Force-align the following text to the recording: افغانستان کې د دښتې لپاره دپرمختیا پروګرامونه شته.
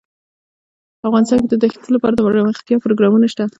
افغانستان 1.07 1.37
کې 1.41 1.47
د 1.49 1.55
دښتې 1.63 1.89
لپاره 1.95 2.13
دپرمختیا 2.15 2.77
پروګرامونه 2.83 3.25
شته. 3.33 3.45